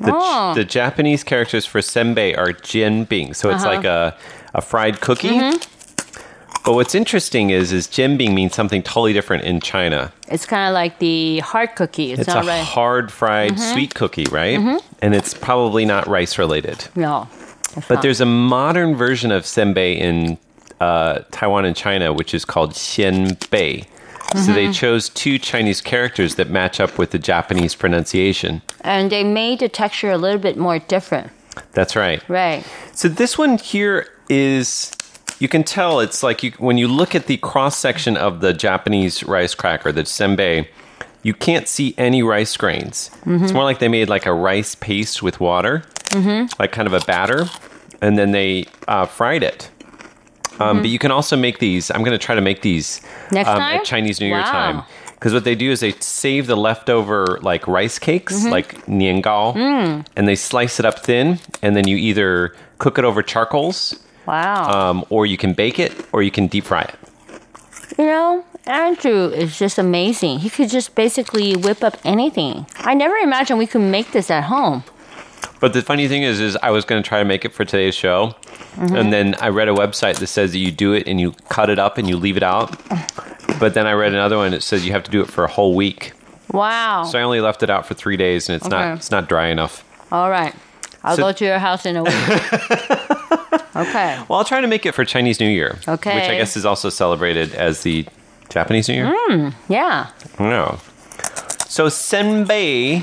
[0.00, 0.52] The, Oh.
[0.54, 3.74] the Japanese characters for senbei are jianbing, so it's Uh-huh.
[3.76, 4.16] like a,
[4.54, 5.28] a fried cookie.
[5.38, 5.66] Mhm.
[6.64, 10.12] But what's interesting is, is jianbing means something totally different in China.
[10.28, 12.12] It's kind of like the hard cookie.
[12.12, 12.64] It's, It's, not a right.
[12.64, 13.72] hard fried Mhm.
[13.72, 14.58] sweet cookie, right?
[14.58, 14.80] Mhm.
[15.02, 16.86] And it's probably not rice related.
[16.96, 17.28] No.
[17.88, 18.02] But not.
[18.02, 20.38] there's a modern version of senbei in
[20.80, 23.84] uh, Taiwan and China, which is called xianbei.
[24.34, 24.74] So they Mhm.
[24.74, 28.62] chose two Chinese characters that match up with the Japanese pronunciation.
[28.80, 31.30] and they made the texture a little bit more different.
[31.72, 32.20] That's right.
[32.28, 32.64] Right.
[32.92, 34.90] So this one here is
[35.38, 38.52] you can tell it's like you when you look at the cross section of the
[38.52, 40.66] Japanese rice cracker, the senbei,
[41.22, 43.10] you can't see any rice grains.
[43.26, 43.54] It's Mhm.
[43.54, 46.46] more like they made like a rice paste with water, Mm-hmm.
[46.60, 47.46] like kind of a batter,
[48.00, 49.70] and then they uh, fried it.
[50.60, 50.82] Um, Mhm.
[50.82, 51.90] But you can also make these.
[51.90, 53.00] I'm going to try to make these
[53.32, 53.76] Next um, time?
[53.78, 54.52] at Chinese New Year Wow.
[54.52, 54.82] time.
[55.14, 58.50] Because what they do is they save the leftover like rice cakes, Mhm.
[58.50, 60.04] like niangao, Mm.
[60.16, 64.70] and they slice it up thin, and then you either cook it over charcoals, Wow.
[64.90, 66.94] um, or you can bake it, or you can deep fry it.
[67.98, 70.38] You know, Andrew is just amazing.
[70.40, 72.66] He could just basically whip up anything.
[72.78, 74.82] I never imagined we could make this at home.
[75.60, 77.64] But the funny thing is, is I was going to try to make it for
[77.64, 78.34] today's show,
[78.76, 78.98] Mhm.
[78.98, 81.70] and then I read a website that says that you do it and you cut
[81.70, 82.74] it up and you leave it out.
[83.60, 85.48] But then I read another one that says you have to do it for a
[85.48, 86.12] whole week.
[86.52, 87.04] Wow.
[87.04, 88.76] So I only left it out for three days, and it's Okay.
[88.76, 89.84] not it's not dry enough.
[90.10, 90.54] All right.
[91.04, 92.14] I'll So- go to your house in a week.
[93.76, 94.18] okay.
[94.28, 96.14] Well, I'll try to make it for Chinese New Year, Okay.
[96.14, 98.06] which I guess is also celebrated as the
[98.48, 99.16] Japanese New Year.
[99.30, 100.08] Mm, yeah.
[100.38, 100.78] No.
[101.68, 103.02] So senbei,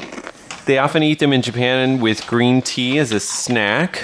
[0.66, 4.04] they often eat them in Japan with green tea as a snack.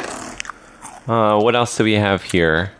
[1.07, 2.71] Uh, what else do we have here?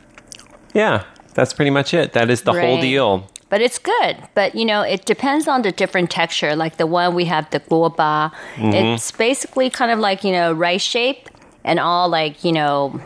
[0.73, 2.13] Yeah, that's pretty much it.
[2.13, 3.29] That is the whole deal.
[3.49, 4.17] But it's good.
[4.33, 6.53] But you know, it depends on the different texture.
[6.55, 8.33] Like the one we have, the guoba.
[8.55, 8.95] Mhm.
[8.95, 11.29] It's basically kind of like you know rice shape
[11.63, 12.99] and all like you know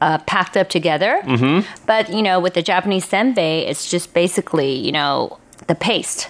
[0.00, 1.20] uh, packed up together.
[1.24, 1.68] Mm-hmm.
[1.86, 6.28] But you know, with the Japanese senbei, it's just basically you know the paste.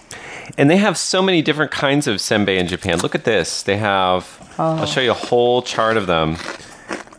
[0.56, 2.98] And they have so many different kinds of senbei in Japan.
[2.98, 3.62] Look at this.
[3.62, 4.78] They have, Oh.
[4.78, 6.36] I'll show you a whole chart of them.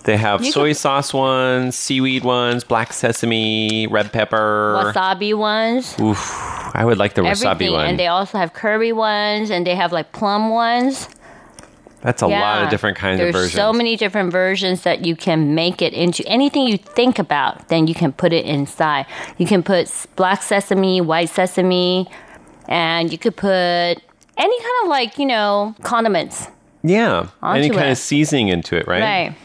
[0.03, 4.91] They have You soy could- sauce ones, seaweed ones, black sesame, red pepper.
[4.93, 5.95] Wasabi ones.
[6.01, 6.19] Oof,
[6.73, 7.73] I would like the wasabi everything.
[7.73, 7.85] one.
[7.85, 11.07] And they also have curry ones, and they have like plum ones.
[12.01, 13.53] That's a lot of different kinds There's of versions.
[13.53, 17.67] There's so many different versions that you can make it into anything you think about.
[17.67, 19.05] Then you can put it inside.
[19.37, 22.07] You can put black sesame, white sesame,
[22.67, 26.47] and you could put any kind of like you know condiments.
[26.83, 27.91] yeah, any onto kind it.
[27.91, 29.01] of seasoning into it, right?
[29.01, 29.35] Right.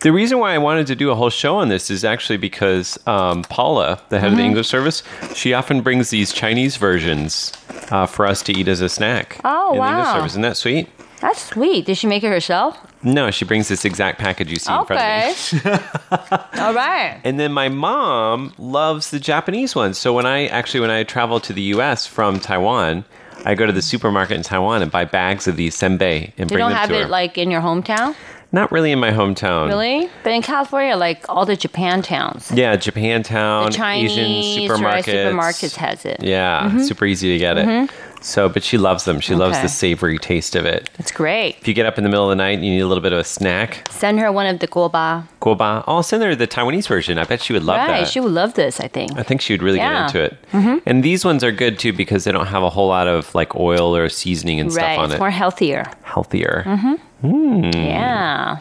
[0.00, 2.96] The reason why I wanted to do a whole show on this is actually because
[3.08, 4.46] um, Paula, the head of the Mhm.
[4.50, 5.02] English service,
[5.34, 7.52] she often brings these Chinese versions
[7.90, 9.40] uh, for us to eat as a snack.
[9.44, 10.14] Oh, in the English wow.
[10.14, 10.32] service.
[10.32, 10.88] Isn't that sweet?
[11.20, 11.86] That's sweet.
[11.86, 12.78] Did she make it herself?
[13.02, 15.58] No, she brings this exact package you see in front of me.
[15.60, 16.60] Okay.
[16.60, 17.20] All right.
[17.24, 19.98] And then my mom loves the Japanese ones.
[19.98, 22.06] So when I actually when I travel to the U.S.
[22.06, 23.04] from Taiwan,
[23.44, 26.54] I go to the supermarket in Taiwan and buy bags of these senbei and They
[26.54, 28.14] bring don't them have it like in your hometown,
[28.50, 29.68] Not really in my hometown.
[29.68, 30.08] really?
[30.22, 35.04] But in California, like all the Japan towns, Yeah, Japantown, the Chinese Asian supermarkets.
[35.04, 36.22] supermarkets has it.
[36.22, 36.80] Yeah, Mhm.
[36.86, 37.66] super easy to get it.
[37.66, 37.90] Mhm.
[38.20, 39.20] So, but she loves them.
[39.20, 39.62] She loves Okay.
[39.62, 40.90] the savory taste of it.
[40.98, 41.56] It's great.
[41.60, 43.02] If you get up in the middle of the night and you need a little
[43.02, 45.24] bit of a snack, Send her one of the guoba.
[45.40, 45.84] guoba.
[45.86, 47.16] I'll send her the Taiwanese version.
[47.18, 48.08] I bet she would love right, that.
[48.08, 48.80] she would love this.
[48.80, 49.12] I think.
[49.16, 49.92] I think she would really Yeah.
[49.92, 50.36] get into it.
[50.52, 50.80] Mhm.
[50.84, 53.54] And these ones are good too because they don't have a whole lot of like
[53.54, 55.18] oil or seasoning and right, stuff on it's it.
[55.20, 55.84] more healthier.
[56.02, 56.64] Healthier.
[56.66, 57.74] hmm Mm.
[57.74, 58.60] Yeah.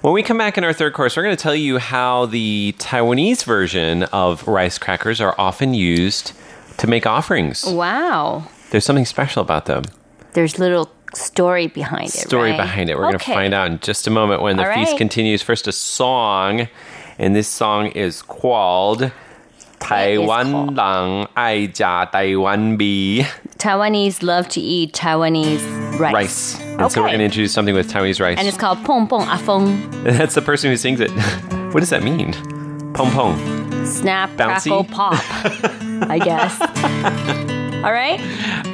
[0.00, 2.74] When we come back in our third course, we're going to tell you how the
[2.78, 6.32] Taiwanese version of rice crackers are often used
[6.78, 7.64] to make offerings.
[7.66, 8.46] Wow.
[8.70, 9.84] There's something special about them.
[10.32, 12.12] There's little story behind it.
[12.12, 12.56] Story right?
[12.56, 12.96] behind it.
[12.96, 14.98] We're going to find out in just a moment when the All feast right.
[14.98, 15.42] continues.
[15.42, 16.68] First, a song,
[17.18, 19.10] and this song is called
[19.80, 23.26] Taiwan Lang Ai Jia Taiwan Bi
[23.58, 26.14] Taiwanese love to eat Taiwanese rice.
[26.14, 26.60] rice.
[26.60, 28.38] And so we're going to introduce something with Taiwanese rice.
[28.38, 29.90] And it's called Pong Pong Afong.
[30.04, 31.10] That's the person who sings it.
[31.72, 32.32] what does that mean?
[32.94, 33.84] Pong pong.
[33.84, 34.68] Snap, Bouncy?
[34.70, 35.14] crackle, pop.
[36.10, 37.54] I guess.
[37.84, 38.20] All right.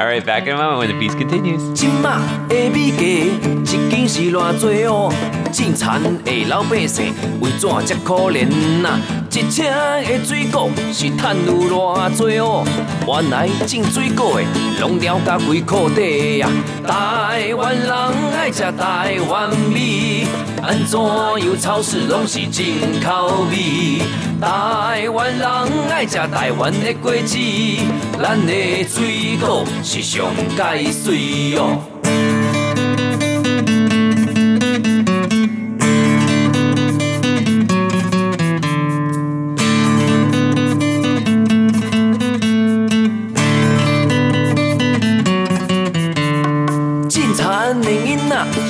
[0.01, 1.73] All right, back in a moment when the feast continues.
[1.75, 5.13] 即马的米价一斤是偌济哦？
[5.53, 8.47] 进餐的老百姓为怎这可怜
[8.81, 8.99] 呐、
[9.31, 9.63] 一车
[10.03, 12.65] 的水果是赚有偌济哦？
[13.07, 14.47] 原来种水果的
[14.81, 16.49] 拢了甲规裤底呀！
[16.87, 17.91] 台湾人
[18.35, 20.27] 爱食台湾米，
[20.67, 24.01] 安怎样超市拢是进口味？
[24.41, 25.49] 台湾人
[25.91, 27.37] 爱食台湾的果子，
[28.19, 30.25] 咱的水果是上
[30.57, 31.94] 解水哦。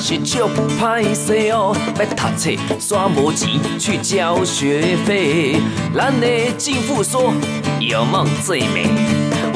[0.01, 0.38] 是足
[0.80, 5.57] 歹势哦，要读册煞无钱去交学费。
[5.95, 6.26] 咱的
[6.59, 7.32] 政府说
[7.80, 8.86] 有梦最美，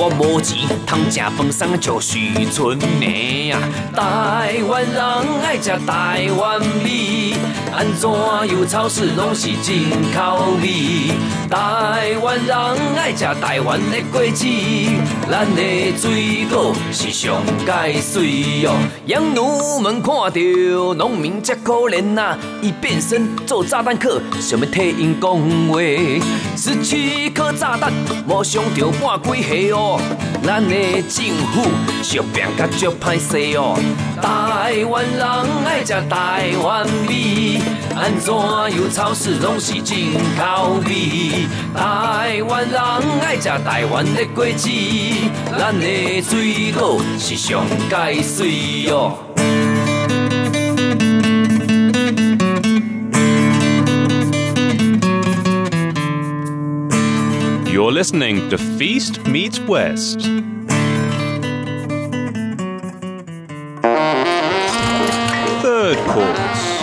[0.01, 3.59] 我无钱通食饭送就许春梅啊！
[3.96, 5.03] 台湾人
[5.42, 7.34] 爱食台湾味，
[7.74, 8.09] 安怎
[8.49, 11.11] 有超市拢是进口味？
[11.51, 12.57] 台湾人
[12.96, 14.46] 爱食台湾的果子，
[15.28, 18.76] 咱的水果是上解水哦。
[19.07, 25.32] 养女们看到农民这可怜呐、伊变身做炸弹客，想要替因讲
[25.68, 25.80] 话。
[26.57, 27.92] 十七颗炸弹，
[28.28, 29.88] 无伤着半几下哦。
[30.43, 30.74] 咱的
[31.09, 31.68] 政府
[32.03, 33.78] 小变甲足歹势哦。
[34.20, 35.22] 台湾人
[35.64, 37.61] 爱食台湾味，
[37.95, 38.34] 安怎
[38.76, 41.47] 有超市拢是进口味？
[41.74, 42.80] 台湾人
[43.20, 44.68] 爱食台湾的果子，
[45.59, 49.28] 咱的水果是上解水哦。
[57.79, 60.22] You're listening to Feast Meets West.
[65.62, 66.83] Third course.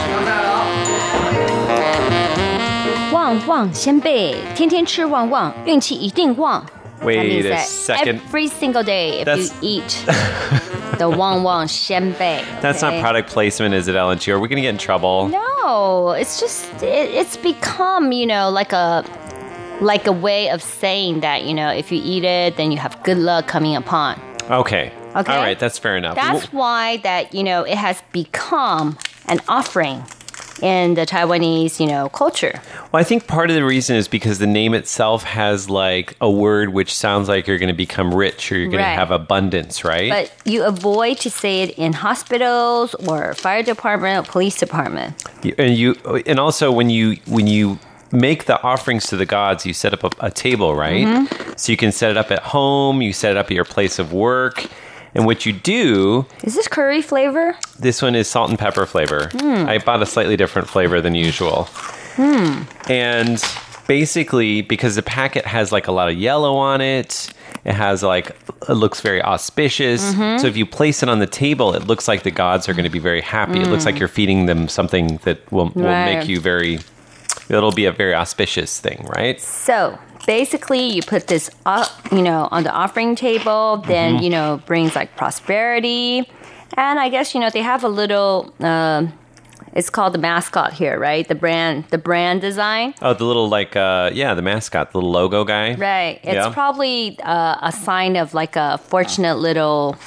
[3.12, 6.66] 旺旺仙贝，天天吃旺旺，运气一定旺。
[7.02, 8.22] Wait a second.
[8.32, 10.06] Every single day, if you eat
[10.98, 12.42] the Wang Wang xianbei.
[12.62, 14.32] That's not product placement, is it, Ellen Chu?
[14.32, 15.28] Are we going to get in trouble?
[15.28, 19.04] No, it's just, it, it's become, you know, like a
[19.82, 23.02] like a way of saying that you know if you eat it, then you have
[23.04, 24.20] good luck coming upon.
[24.50, 24.92] Okay.
[25.16, 25.34] Okay.
[25.34, 26.16] All right, that's fair enough.
[26.16, 28.98] That's why that you know it has become
[29.28, 30.04] an offering
[30.62, 32.62] in the Taiwanese you know culture.
[32.92, 36.30] Well, I think part of the reason is because the name itself has like a
[36.30, 38.92] word which sounds like you're going to become rich or you're going Right.
[38.94, 40.10] to have abundance, right?
[40.12, 45.22] But you avoid to say it in hospitals or fire department, or police department.
[45.58, 45.96] And you
[46.26, 47.80] and also when you when you
[48.12, 51.06] make the offerings to the gods, you set up a, a table, right?
[51.06, 51.60] Mhm.
[51.60, 54.00] So you can set it up at home, you set it up at your place
[54.00, 54.66] of work.
[55.14, 57.56] And what you do, Is this curry flavor?
[57.80, 59.30] this one is salt and pepper flavor.
[59.36, 59.68] Mm.
[59.68, 61.70] I bought a slightly different flavor than usual.
[62.18, 62.64] Hmm.
[62.90, 63.42] And
[63.88, 67.30] basically, because the packet has like a lot of yellow on it,
[67.64, 68.36] it has like,
[68.68, 70.14] it looks very auspicious.
[70.14, 70.40] Mhm.
[70.42, 72.84] So if you place it on the table, it looks like the gods are going
[72.84, 73.62] to be very happy.
[73.62, 73.88] It looks Mm.
[73.88, 76.18] like you're feeding them something that will, will Right.
[76.20, 76.80] make you very,
[77.50, 79.40] it'll be a very auspicious thing, right?
[79.42, 83.78] So basically, you put this, up, you know, on the offering table.
[83.86, 84.24] Then Mhm.
[84.24, 86.30] you know brings like prosperity,
[86.78, 88.54] and I guess you know they have a little.
[88.62, 89.14] um
[89.74, 91.28] it's called the mascot here, right?
[91.28, 92.94] The brand, the brand design.
[93.02, 95.74] Oh, the little like, uh, yeah, the mascot, the little logo guy.
[95.76, 96.22] Right.
[96.24, 96.50] It's Yeah.
[96.54, 99.98] probably uh, a sign of like a fortunate little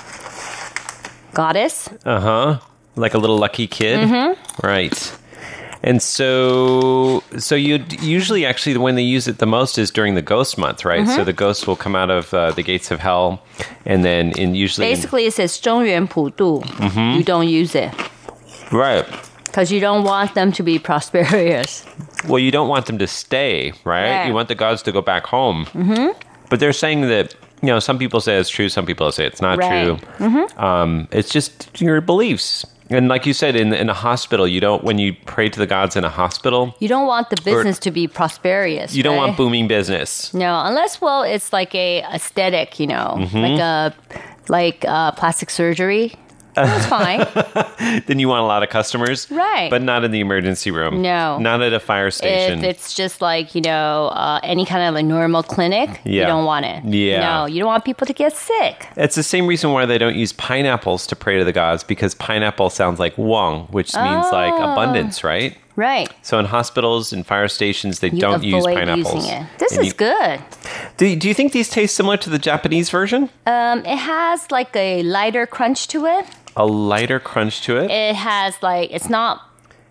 [1.34, 1.88] goddess.
[2.04, 2.58] Uh huh.
[2.96, 4.08] Like a little lucky kid.
[4.08, 4.36] Mhm.
[4.62, 5.12] Right.
[5.85, 10.21] And so, so you usually actually when they use it the most is during the
[10.21, 11.03] ghost month, right?
[11.05, 11.15] Mhm.
[11.15, 13.41] So the ghosts will come out of uh, the gates of hell,
[13.85, 16.61] and then in usually in- Basically, it says 中原普渡.
[16.79, 17.17] Mhm.
[17.17, 17.91] You don't use it
[18.71, 19.05] right.
[19.45, 21.83] because you don't want them to be prosperous.
[22.27, 24.09] Well, you don't want them to stay, right?
[24.09, 24.27] Right.
[24.27, 25.65] You want the gods to go back home.
[25.75, 26.11] Mm-hmm.
[26.49, 29.41] But they're saying that you know some people say it's true, some people say it's
[29.41, 29.83] not Right.
[29.85, 29.97] true.
[30.19, 30.59] Mm-hmm.
[30.63, 32.65] Um, it's just your beliefs.
[32.90, 35.66] And like you said, in in a hospital, you don't when you pray to the
[35.66, 38.94] gods in a hospital, You don't want the business to be prosperous.
[38.94, 39.26] you don't right?
[39.26, 40.32] want booming business.
[40.32, 43.42] No, unless well, it's like a aesthetic, you know, Mhm.
[43.42, 43.94] like a
[44.48, 46.14] like uh, plastic surgery.
[46.66, 48.02] That's fine.
[48.06, 49.70] then you want a lot of customers, Right.
[49.70, 51.02] But not in the emergency room.
[51.02, 51.38] No.
[51.38, 52.58] not at a fire station.
[52.58, 56.44] If it's just like you know uh, any kind of a normal clinic, you don't
[56.44, 56.84] want it.
[56.84, 57.20] Yeah.
[57.20, 58.86] No, you don't want people to get sick.
[58.96, 62.14] it's the same reason why they don't use pineapples to pray to the gods because
[62.14, 64.72] pineapple sounds like wong, which means like Oh.
[64.72, 65.56] abundance, right?
[65.76, 66.10] Right.
[66.22, 69.14] So in hospitals and fire stations, they You don't use pineapples.
[69.14, 69.46] using it.
[69.58, 70.40] This And is you- good.
[70.96, 73.30] Do, do you think these taste similar to the Japanese version?
[73.46, 76.26] Um, it has like a lighter crunch to it.
[76.58, 77.90] A lighter crunch to it.
[77.90, 79.40] It has like it's not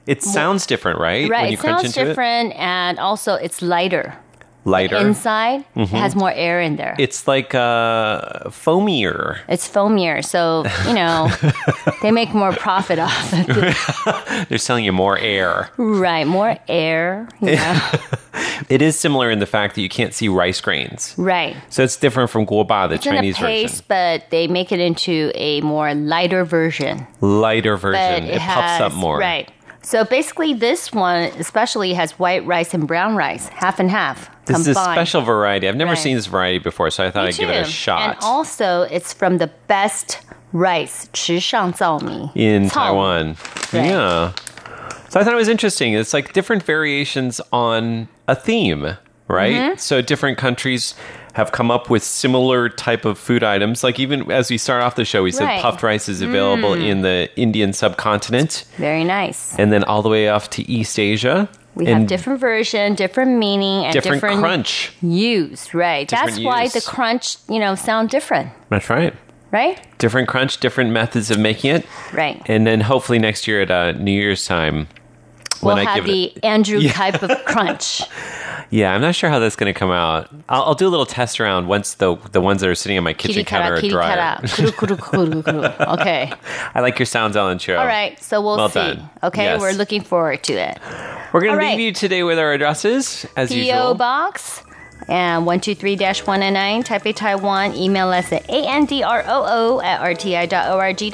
[0.05, 1.29] It sounds different, right?
[1.29, 1.43] right.
[1.43, 4.17] When you It sounds different, and also it's lighter.
[4.67, 4.97] Lighter.
[4.97, 5.83] Inside, Mhm.
[5.83, 6.95] it has more air in there.
[6.99, 9.39] It's like uh, foamier.
[9.47, 11.29] It's foamier, so you know
[12.01, 13.47] they make more profit off it.
[14.49, 15.69] They're selling you more air.
[15.77, 17.27] right, more air.
[17.41, 17.79] Know?
[18.69, 21.15] It is similar in the fact that you can't see rice grains.
[21.17, 21.55] right.
[21.69, 24.79] So it's different from guoba, the It's in a Chinese paste, but they make it
[24.79, 26.97] into a more lighter version.
[26.97, 27.07] version.
[27.41, 28.23] Lighter version.
[28.25, 29.17] It, it, puffs has, up more.
[29.19, 29.49] Right.
[29.86, 34.30] So basically, this one especially has white rice and brown rice, half and half.
[34.46, 34.96] This is a combined.
[34.96, 35.68] special variety.
[35.68, 35.98] I've never Right.
[35.98, 37.70] seen this variety before, so I thought Me I'd give it a too.
[37.70, 38.16] shot.
[38.16, 40.18] And also, it's from the best
[40.52, 43.36] rice, 池上糙米 in 糙米 Taiwan.
[43.72, 43.86] Right.
[43.86, 44.30] Yeah.
[45.08, 45.94] So I thought it was interesting.
[45.94, 48.96] It's like different variations on a theme,
[49.27, 49.53] right?
[49.55, 49.79] Mhm.
[49.79, 50.93] So different countries
[51.33, 53.83] have come up with similar type of food items.
[53.83, 55.61] Like even as we start off the show, we said Right.
[55.61, 56.87] puffed rice is available Mm.
[56.87, 59.53] in the Indian subcontinent Very nice.
[59.59, 61.47] and then all the way off to East Asia.
[61.75, 64.91] We have different version, different meaning, and different different, crunch.
[65.03, 65.75] use.
[65.75, 66.07] Right.
[66.07, 68.49] Different That's why the crunch, you know, sound different.
[68.69, 69.13] That's right.
[69.51, 69.77] Right.
[69.99, 71.85] Different crunch, different methods of making it.
[72.13, 72.41] Right.
[72.47, 74.87] And then hopefully next year at uh, New Year's time,
[75.61, 76.93] we'll I have give the it, Andrew Yeah.
[76.93, 78.01] type of crunch.
[78.69, 80.29] Yeah, I'm not sure how that's going to come out.
[80.49, 83.03] I'll, I'll do a little test around once the the ones that are sitting on
[83.03, 85.63] my kitchen counter are kuru.
[85.99, 86.31] Okay.
[86.75, 87.73] I like your sounds, Ellen Chu.
[87.75, 88.21] All right.
[88.21, 88.79] So we'll Well see.
[88.79, 89.09] done.
[89.23, 89.43] Okay.
[89.43, 89.61] Yes.
[89.61, 90.79] We're looking forward to it.
[91.33, 91.77] We're going All to right.
[91.77, 93.57] leave you today with our addresses as P.O.
[93.75, 93.93] usual.
[93.95, 94.63] Box
[95.08, 97.74] and 123-109 Taipei, Taiwan.
[97.74, 100.00] Email us at androo at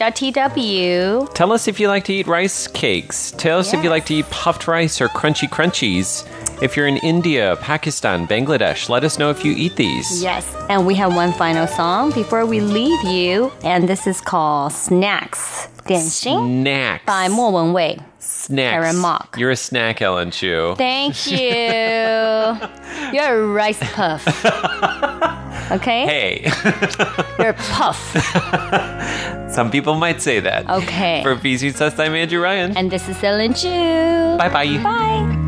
[0.07, 1.35] rti.org.tw.
[1.35, 3.33] Tell us if you like to eat rice cakes.
[3.33, 6.27] Tell us if you like to eat puffed rice or crunchy crunchies.
[6.63, 10.23] If you're in India, Pakistan, Bangladesh, let us know if you eat these.
[10.23, 10.45] Yes.
[10.69, 13.53] And we have one final song before we leave you.
[13.63, 15.69] And this is called Snacks.
[15.87, 17.05] 点心 Snacks.
[17.07, 17.99] by 莫文蔚.
[18.24, 18.72] Snacks.
[18.74, 19.36] Karen Mok.
[19.38, 20.74] You're a snack, Ellen Chu.
[20.78, 21.38] Thank you.
[21.38, 24.26] You're a rice puff.
[25.72, 26.06] Okay?
[26.06, 26.42] Hey,
[27.40, 27.98] You're a puff.
[29.52, 30.70] some people might say that.
[30.70, 31.22] Okay.
[31.24, 32.76] For VC Test, I'm Andrew Ryan.
[32.78, 33.70] And this is Ellen Chu.
[34.38, 35.40] Bye bye bye.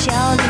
[0.00, 0.49] 笑里